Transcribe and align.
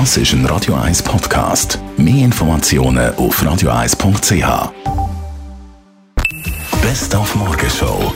Das 0.00 0.16
ist 0.16 0.32
ein 0.32 0.44
Radio 0.46 0.74
1 0.74 1.04
Podcast. 1.04 1.78
Mehr 1.96 2.24
Informationen 2.24 3.14
auf 3.14 3.40
radio1.ch. 3.40 4.72
Best 6.82 7.14
auf 7.14 7.32
Morgenshow. 7.36 8.12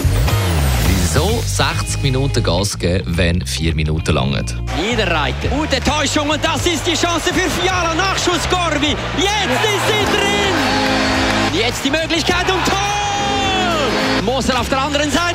Wieso 0.88 1.40
60 1.46 2.02
Minuten 2.02 2.42
Gas 2.42 2.76
geben, 2.76 3.16
wenn 3.16 3.46
4 3.46 3.76
Minuten 3.76 4.12
langen? 4.12 4.44
Jeder 4.82 5.08
Reiter. 5.08 5.46
Gute 5.50 5.78
Täuschung 5.78 6.28
und 6.28 6.44
das 6.44 6.66
ist 6.66 6.84
die 6.84 6.94
Chance 6.94 7.32
für 7.32 7.48
Fiala. 7.48 7.94
Nachschuss 7.94 8.48
Gorbi. 8.50 8.96
Jetzt 9.16 9.62
ist 9.62 9.86
sie 9.86 10.04
drin. 10.16 11.62
Jetzt 11.62 11.84
die 11.84 11.90
Möglichkeit 11.90 12.50
und 12.50 12.64
Tor. 12.64 14.24
Moser 14.24 14.58
auf 14.58 14.68
der 14.68 14.80
anderen 14.80 15.12
Seite. 15.12 15.27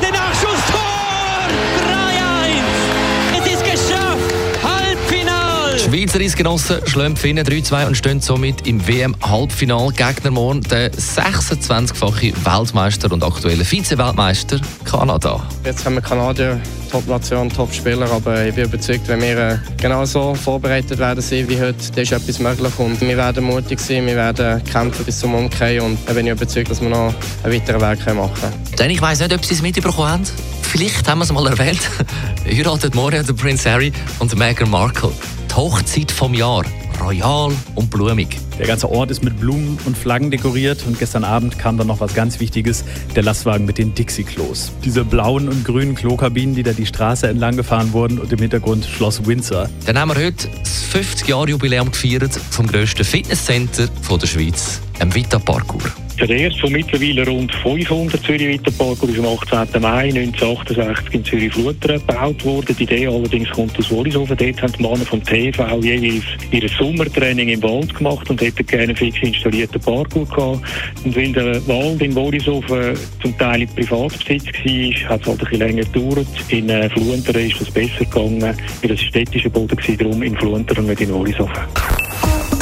Schweizer 5.93 6.21
Eisgenossen 6.21 6.87
schlagen 6.87 7.13
die 7.13 7.21
Finnen 7.21 7.45
3-2 7.45 7.85
und 7.85 7.95
stehen 7.95 8.19
somit 8.19 8.65
im 8.65 8.87
WM-Halbfinal. 8.87 9.91
Gegner 9.91 10.31
morgen 10.31 10.61
der 10.61 10.91
26-fache 10.91 12.33
Weltmeister 12.43 13.11
und 13.11 13.23
aktuelle 13.23 13.63
Vize-Weltmeister 13.63 14.59
Kanada. 14.85 15.47
Jetzt 15.63 15.85
haben 15.85 15.93
wir 15.93 16.01
Kanadier, 16.01 16.59
Top-Nation, 16.89 17.47
Top-Spieler, 17.47 18.09
aber 18.09 18.43
ich 18.43 18.55
bin 18.55 18.65
überzeugt, 18.65 19.07
wenn 19.07 19.21
wir 19.21 19.37
äh, 19.37 19.57
genau 19.79 20.03
so 20.05 20.33
vorbereitet 20.33 20.97
werden 20.97 21.23
wie 21.29 21.61
heute, 21.61 21.91
dann 21.91 22.03
ist 22.03 22.11
etwas 22.11 22.39
möglich 22.39 22.73
und 22.79 22.99
wir 22.99 23.15
werden 23.15 23.43
mutig 23.43 23.79
sein, 23.79 24.07
wir 24.07 24.15
werden 24.15 24.63
kämpfen 24.63 25.05
bis 25.05 25.19
zum 25.19 25.35
Umkehren 25.35 25.85
und 25.85 25.99
dann 26.07 26.15
bin 26.15 26.25
ich 26.25 26.31
überzeugt, 26.31 26.71
dass 26.71 26.81
wir 26.81 26.89
noch 26.89 27.13
einen 27.43 27.53
weiteren 27.53 27.81
Weg 27.81 28.15
machen 28.15 28.31
können. 28.41 28.77
Denn 28.79 28.89
ich 28.89 28.99
weiss 28.99 29.19
nicht, 29.19 29.31
ob 29.31 29.45
Sie 29.45 29.53
es 29.53 29.61
mitbekommen 29.61 30.09
haben. 30.09 30.23
Vielleicht 30.63 31.07
haben 31.07 31.19
wir 31.19 31.25
es 31.25 31.31
mal 31.31 31.45
erwähnt. 31.45 31.87
Heiratet 32.45 32.95
morgen 32.95 33.23
der 33.23 33.33
Prince 33.33 33.69
Harry 33.69 33.93
und 34.17 34.35
Meghan 34.35 34.71
Markle. 34.71 35.11
Die 35.53 35.57
Hochzeit 35.57 36.11
vom 36.11 36.33
Jahr. 36.33 36.65
Royal 36.99 37.53
und 37.75 37.91
blumig. 37.91 38.39
Der 38.57 38.65
ganze 38.65 38.89
Ort 38.89 39.11
ist 39.11 39.23
mit 39.23 39.39
Blumen 39.39 39.77
und 39.85 39.95
Flaggen 39.95 40.31
dekoriert 40.31 40.83
und 40.87 40.97
gestern 40.97 41.23
Abend 41.23 41.59
kam 41.59 41.77
dann 41.77 41.85
noch 41.85 41.99
was 41.99 42.15
ganz 42.15 42.39
Wichtiges, 42.39 42.83
der 43.15 43.21
Lastwagen 43.21 43.63
mit 43.63 43.77
den 43.77 43.93
Dixie-Klos. 43.93 44.71
Diese 44.83 45.05
blauen 45.05 45.49
und 45.49 45.63
grünen 45.63 45.93
Klokabinen, 45.93 46.55
die 46.55 46.63
da 46.63 46.73
die 46.73 46.87
Straße 46.87 47.27
entlang 47.27 47.55
gefahren 47.55 47.93
wurden 47.93 48.17
und 48.17 48.33
im 48.33 48.39
Hintergrund 48.39 48.83
Schloss 48.83 49.27
Windsor. 49.27 49.69
Dann 49.85 49.99
haben 49.99 50.09
wir 50.09 50.25
heute 50.25 50.49
das 50.57 50.85
50-Jahr-Jubiläum 50.91 51.91
gefeiert 51.91 52.33
vom 52.49 52.65
grössten 52.65 53.03
Fitnesscenter 53.03 53.89
der 54.09 54.27
Schweiz, 54.27 54.81
dem 54.99 55.13
Vita 55.13 55.37
Parkour. 55.37 55.83
Der 56.19 56.29
erste 56.29 56.61
von 56.61 56.71
mittlerweile 56.71 57.27
rund 57.27 57.53
500 57.53 58.23
Zürich 58.23 58.59
Weiterparkour 58.59 59.09
ist 59.09 59.19
am 59.19 59.25
18. 59.25 59.81
Mai 59.81 60.03
1968 60.09 61.13
in 61.13 61.25
Zürich-Flutern 61.25 61.99
gebaut 61.99 62.45
worden. 62.45 62.75
Die 62.77 62.83
Idee 62.83 63.07
allerdings 63.07 63.49
kommt 63.49 63.77
aus 63.79 63.89
Wollishofen. 63.89 64.37
Dort 64.37 64.61
haben 64.61 64.73
die 64.73 64.81
Männer 64.83 65.05
vom 65.05 65.23
TV 65.23 65.79
jeweils 65.79 66.23
ihr 66.51 66.69
Sommertraining 66.69 67.49
im 67.49 67.63
Wald 67.63 67.95
gemacht 67.95 68.29
und 68.29 68.39
hätten 68.41 68.65
gerne 68.65 68.95
fix 68.95 69.17
installierten 69.21 69.81
Parkour 69.81 70.25
gehabt. 70.25 70.61
Und 71.03 71.15
weil 71.15 71.33
der 71.33 71.67
Wald 71.67 72.01
in 72.01 72.13
Wollishofen 72.13 72.93
zum 73.21 73.37
Teil 73.39 73.63
in 73.63 73.69
Privatbesitz 73.69 74.45
war, 74.45 75.09
hat 75.09 75.21
es 75.21 75.27
halt 75.27 75.27
ein 75.27 75.37
bisschen 75.37 75.59
länger 75.59 75.83
gedauert. 75.83 76.27
In 76.49 76.69
äh, 76.69 76.89
Fluentern 76.91 77.35
ist 77.35 77.59
das 77.59 77.71
besser 77.71 78.05
gegangen, 78.05 78.55
weil 78.81 78.89
das 78.89 79.01
städtischer 79.01 79.49
Boden 79.49 79.77
war, 79.77 79.95
darum 79.97 80.21
in 80.21 80.37
Fluentern 80.37 80.77
und 80.77 80.87
nicht 80.87 81.01
in 81.01 81.11
Wollishofen. 81.11 81.63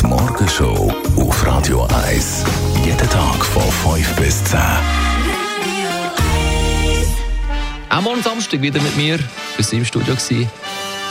Die 0.01 0.07
Morgenshow 0.07 0.91
auf 1.17 1.45
Radio 1.45 1.85
1. 2.07 2.45
Jeden 2.83 3.09
Tag 3.09 3.45
von 3.45 3.95
5 3.95 4.15
bis 4.15 4.43
10. 4.43 4.59
Auch 7.89 8.01
morgen 8.01 8.23
Samstag 8.23 8.61
wieder 8.61 8.81
mit 8.81 8.95
mir, 8.97 9.19
bis 9.57 9.71
im 9.73 9.85
Studio 9.85 10.15
war, 10.15 10.47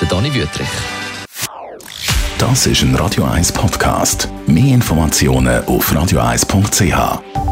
der 0.00 0.08
Dani 0.08 0.34
Wüttrich. 0.34 0.68
Das 2.38 2.66
ist 2.66 2.82
ein 2.82 2.94
Radio 2.94 3.24
1 3.24 3.52
Podcast. 3.52 4.28
Mehr 4.46 4.74
Informationen 4.74 5.64
auf 5.66 5.92
radio1.ch. 5.92 7.49